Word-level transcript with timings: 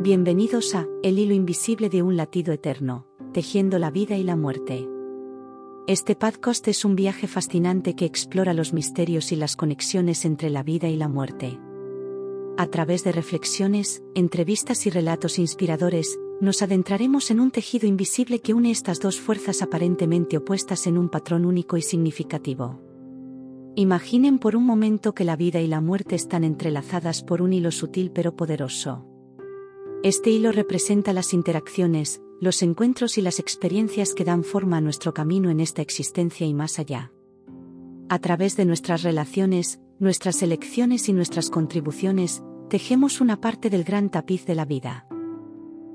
Bienvenidos 0.00 0.76
a 0.76 0.86
El 1.02 1.18
hilo 1.18 1.34
invisible 1.34 1.88
de 1.88 2.02
un 2.02 2.16
latido 2.16 2.52
eterno, 2.52 3.04
tejiendo 3.32 3.80
la 3.80 3.90
vida 3.90 4.16
y 4.16 4.22
la 4.22 4.36
muerte. 4.36 4.88
Este 5.88 6.14
podcast 6.14 6.68
es 6.68 6.84
un 6.84 6.94
viaje 6.94 7.26
fascinante 7.26 7.96
que 7.96 8.04
explora 8.04 8.54
los 8.54 8.72
misterios 8.72 9.32
y 9.32 9.36
las 9.36 9.56
conexiones 9.56 10.24
entre 10.24 10.50
la 10.50 10.62
vida 10.62 10.88
y 10.88 10.94
la 10.94 11.08
muerte. 11.08 11.58
A 12.56 12.68
través 12.68 13.02
de 13.02 13.10
reflexiones, 13.10 14.04
entrevistas 14.14 14.86
y 14.86 14.90
relatos 14.90 15.36
inspiradores, 15.40 16.16
nos 16.40 16.62
adentraremos 16.62 17.32
en 17.32 17.40
un 17.40 17.50
tejido 17.50 17.88
invisible 17.88 18.38
que 18.38 18.54
une 18.54 18.70
estas 18.70 19.00
dos 19.00 19.18
fuerzas 19.18 19.62
aparentemente 19.62 20.36
opuestas 20.36 20.86
en 20.86 20.96
un 20.96 21.08
patrón 21.08 21.44
único 21.44 21.76
y 21.76 21.82
significativo. 21.82 22.80
Imaginen 23.74 24.38
por 24.38 24.54
un 24.54 24.64
momento 24.64 25.12
que 25.12 25.24
la 25.24 25.34
vida 25.34 25.60
y 25.60 25.66
la 25.66 25.80
muerte 25.80 26.14
están 26.14 26.44
entrelazadas 26.44 27.24
por 27.24 27.42
un 27.42 27.52
hilo 27.52 27.72
sutil 27.72 28.12
pero 28.12 28.36
poderoso. 28.36 29.07
Este 30.04 30.30
hilo 30.30 30.52
representa 30.52 31.12
las 31.12 31.34
interacciones, 31.34 32.22
los 32.40 32.62
encuentros 32.62 33.18
y 33.18 33.20
las 33.20 33.40
experiencias 33.40 34.14
que 34.14 34.24
dan 34.24 34.44
forma 34.44 34.76
a 34.76 34.80
nuestro 34.80 35.12
camino 35.12 35.50
en 35.50 35.58
esta 35.58 35.82
existencia 35.82 36.46
y 36.46 36.54
más 36.54 36.78
allá. 36.78 37.10
A 38.08 38.20
través 38.20 38.56
de 38.56 38.64
nuestras 38.64 39.02
relaciones, 39.02 39.80
nuestras 39.98 40.40
elecciones 40.44 41.08
y 41.08 41.12
nuestras 41.12 41.50
contribuciones, 41.50 42.44
tejemos 42.70 43.20
una 43.20 43.40
parte 43.40 43.70
del 43.70 43.82
gran 43.82 44.08
tapiz 44.08 44.46
de 44.46 44.54
la 44.54 44.64
vida. 44.64 45.08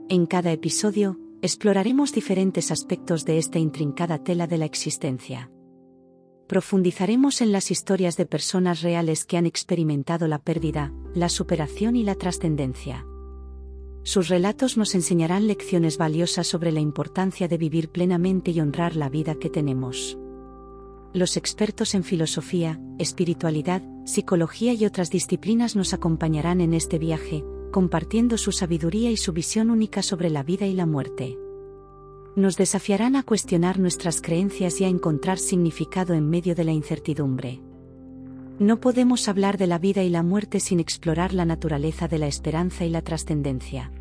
En 0.09 0.25
cada 0.25 0.51
episodio, 0.51 1.17
exploraremos 1.41 2.11
diferentes 2.11 2.71
aspectos 2.71 3.23
de 3.23 3.37
esta 3.37 3.57
intrincada 3.57 4.21
tela 4.21 4.47
de 4.47 4.57
la 4.57 4.65
existencia. 4.65 5.49
Profundizaremos 6.47 7.39
en 7.39 7.53
las 7.53 7.71
historias 7.71 8.17
de 8.17 8.25
personas 8.25 8.81
reales 8.81 9.23
que 9.23 9.37
han 9.37 9.45
experimentado 9.45 10.27
la 10.27 10.39
pérdida, 10.39 10.91
la 11.15 11.29
superación 11.29 11.95
y 11.95 12.03
la 12.03 12.15
trascendencia. 12.15 13.07
Sus 14.03 14.27
relatos 14.27 14.75
nos 14.75 14.95
enseñarán 14.95 15.47
lecciones 15.47 15.97
valiosas 15.97 16.45
sobre 16.45 16.73
la 16.73 16.81
importancia 16.81 17.47
de 17.47 17.57
vivir 17.57 17.89
plenamente 17.89 18.51
y 18.51 18.59
honrar 18.59 18.97
la 18.97 19.07
vida 19.07 19.35
que 19.35 19.49
tenemos. 19.49 20.17
Los 21.13 21.37
expertos 21.37 21.95
en 21.95 22.03
filosofía, 22.03 22.81
espiritualidad, 22.99 23.81
psicología 24.03 24.73
y 24.73 24.85
otras 24.85 25.09
disciplinas 25.09 25.77
nos 25.77 25.93
acompañarán 25.93 26.59
en 26.59 26.73
este 26.73 26.99
viaje, 26.99 27.45
compartiendo 27.71 28.37
su 28.37 28.51
sabiduría 28.51 29.09
y 29.09 29.15
su 29.15 29.31
visión 29.31 29.69
única 29.69 30.01
sobre 30.01 30.29
la 30.29 30.43
vida 30.43 30.65
y 30.65 30.73
la 30.73 30.85
muerte. 30.85 31.37
Nos 32.35 32.57
desafiarán 32.57 33.15
a 33.15 33.23
cuestionar 33.23 33.79
nuestras 33.79 34.19
creencias 34.21 34.81
y 34.81 34.83
a 34.83 34.89
encontrar 34.89 35.39
significado 35.39 36.13
en 36.13 36.29
medio 36.29 36.55
de 36.55 36.65
la 36.65 36.71
incertidumbre. 36.73 37.61
No 38.59 38.79
podemos 38.79 39.27
hablar 39.27 39.57
de 39.57 39.65
la 39.65 39.79
vida 39.79 40.03
y 40.03 40.09
la 40.09 40.21
muerte 40.21 40.59
sin 40.59 40.79
explorar 40.79 41.33
la 41.33 41.43
naturaleza 41.43 42.07
de 42.07 42.19
la 42.19 42.27
esperanza 42.27 42.85
y 42.85 42.89
la 42.89 43.01
trascendencia. 43.01 43.91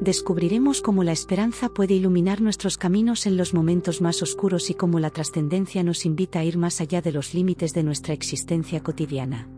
Descubriremos 0.00 0.82
cómo 0.82 1.04
la 1.04 1.12
esperanza 1.12 1.68
puede 1.68 1.94
iluminar 1.94 2.40
nuestros 2.40 2.76
caminos 2.76 3.24
en 3.24 3.36
los 3.36 3.54
momentos 3.54 4.00
más 4.00 4.20
oscuros 4.20 4.68
y 4.68 4.74
cómo 4.74 4.98
la 4.98 5.10
trascendencia 5.10 5.84
nos 5.84 6.04
invita 6.04 6.40
a 6.40 6.44
ir 6.44 6.58
más 6.58 6.80
allá 6.80 7.00
de 7.02 7.12
los 7.12 7.34
límites 7.34 7.72
de 7.72 7.84
nuestra 7.84 8.12
existencia 8.12 8.82
cotidiana. 8.82 9.48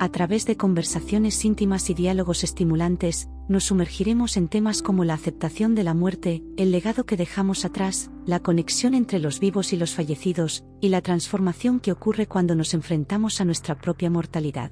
A 0.00 0.08
través 0.08 0.44
de 0.44 0.56
conversaciones 0.56 1.44
íntimas 1.44 1.88
y 1.90 1.94
diálogos 1.94 2.42
estimulantes, 2.42 3.28
nos 3.48 3.62
sumergiremos 3.64 4.36
en 4.36 4.48
temas 4.48 4.82
como 4.82 5.04
la 5.04 5.14
aceptación 5.14 5.76
de 5.76 5.84
la 5.84 5.94
muerte, 5.94 6.42
el 6.56 6.72
legado 6.72 7.06
que 7.06 7.16
dejamos 7.16 7.64
atrás, 7.64 8.10
la 8.26 8.40
conexión 8.40 8.94
entre 8.94 9.18
los 9.18 9.40
vivos 9.40 9.72
y 9.72 9.76
los 9.76 9.94
fallecidos, 9.94 10.64
y 10.80 10.88
la 10.88 11.00
transformación 11.00 11.80
que 11.80 11.92
ocurre 11.92 12.26
cuando 12.26 12.54
nos 12.54 12.74
enfrentamos 12.74 13.40
a 13.40 13.44
nuestra 13.44 13.76
propia 13.78 14.10
mortalidad. 14.10 14.70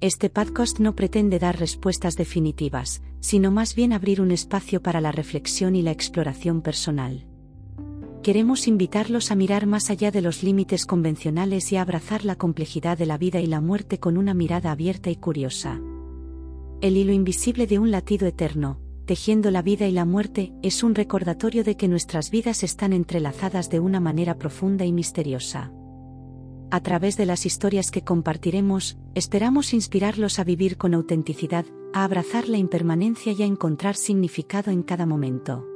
Este 0.00 0.30
podcast 0.30 0.80
no 0.80 0.96
pretende 0.96 1.38
dar 1.38 1.58
respuestas 1.58 2.16
definitivas, 2.16 3.02
sino 3.20 3.50
más 3.50 3.74
bien 3.74 3.92
abrir 3.92 4.20
un 4.20 4.30
espacio 4.30 4.82
para 4.82 5.00
la 5.00 5.12
reflexión 5.12 5.76
y 5.76 5.82
la 5.82 5.90
exploración 5.90 6.62
personal 6.62 7.26
queremos 8.22 8.68
invitarlos 8.68 9.30
a 9.30 9.34
mirar 9.34 9.66
más 9.66 9.90
allá 9.90 10.10
de 10.10 10.20
los 10.20 10.42
límites 10.42 10.84
convencionales 10.84 11.72
y 11.72 11.76
a 11.76 11.82
abrazar 11.82 12.24
la 12.24 12.36
complejidad 12.36 12.98
de 12.98 13.06
la 13.06 13.16
vida 13.16 13.40
y 13.40 13.46
la 13.46 13.60
muerte 13.60 13.98
con 13.98 14.18
una 14.18 14.34
mirada 14.34 14.70
abierta 14.70 15.10
y 15.10 15.16
curiosa. 15.16 15.80
El 16.80 16.96
hilo 16.96 17.12
invisible 17.12 17.66
de 17.66 17.78
un 17.78 17.90
latido 17.90 18.26
eterno, 18.26 18.79
tejiendo 19.10 19.50
la 19.50 19.60
vida 19.60 19.88
y 19.88 19.90
la 19.90 20.04
muerte, 20.04 20.52
es 20.62 20.84
un 20.84 20.94
recordatorio 20.94 21.64
de 21.64 21.76
que 21.76 21.88
nuestras 21.88 22.30
vidas 22.30 22.62
están 22.62 22.92
entrelazadas 22.92 23.68
de 23.68 23.80
una 23.80 23.98
manera 23.98 24.38
profunda 24.38 24.84
y 24.84 24.92
misteriosa. 24.92 25.72
A 26.70 26.80
través 26.80 27.16
de 27.16 27.26
las 27.26 27.44
historias 27.44 27.90
que 27.90 28.02
compartiremos, 28.02 28.98
esperamos 29.16 29.74
inspirarlos 29.74 30.38
a 30.38 30.44
vivir 30.44 30.76
con 30.76 30.94
autenticidad, 30.94 31.64
a 31.92 32.04
abrazar 32.04 32.48
la 32.48 32.58
impermanencia 32.58 33.32
y 33.32 33.42
a 33.42 33.46
encontrar 33.46 33.96
significado 33.96 34.70
en 34.70 34.84
cada 34.84 35.06
momento. 35.06 35.66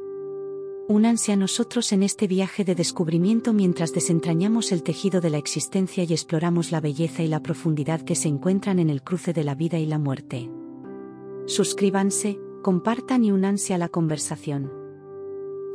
Únanse 0.87 1.33
a 1.33 1.37
nosotros 1.37 1.91
en 1.91 2.05
este 2.05 2.28
viaje 2.28 2.62
de 2.62 2.77
descubrimiento 2.77 3.53
mientras 3.53 3.93
desentrañamos 3.93 4.71
el 4.71 4.84
tejido 4.84 5.21
de 5.21 5.31
la 5.31 5.39
existencia 5.39 6.05
y 6.05 6.12
exploramos 6.12 6.71
la 6.71 6.81
belleza 6.81 7.25
y 7.25 7.27
la 7.27 7.43
profundidad 7.43 8.03
que 8.03 8.15
se 8.15 8.28
encuentran 8.28 8.78
en 8.78 8.91
el 8.91 9.03
cruce 9.03 9.33
de 9.33 9.43
la 9.43 9.56
vida 9.56 9.81
y 9.81 9.87
la 9.87 9.99
muerte. 9.99 10.49
Suscríbanse, 11.47 12.39
compartan 12.65 13.23
y 13.25 13.31
únanse 13.31 13.75
a 13.75 13.79
la 13.79 13.91
conversación. 13.91 14.73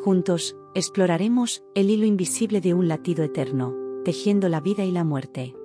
Juntos, 0.02 0.58
exploraremos 0.74 1.64
el 1.76 1.92
hilo 1.92 2.06
invisible 2.06 2.62
de 2.62 2.74
un 2.74 2.88
latido 2.88 3.24
eterno, 3.24 3.76
tejiendo 4.04 4.50
la 4.50 4.60
vida 4.60 4.84
y 4.84 4.92
la 4.92 5.04
muerte. 5.04 5.56